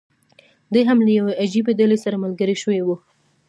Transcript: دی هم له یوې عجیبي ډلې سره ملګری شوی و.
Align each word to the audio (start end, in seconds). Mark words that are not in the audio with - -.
دی 0.73 0.81
هم 0.89 0.97
له 1.05 1.11
یوې 1.19 1.33
عجیبي 1.43 1.73
ډلې 1.79 1.97
سره 2.03 2.21
ملګری 2.23 2.55
شوی 2.63 2.79
و. 2.83 2.87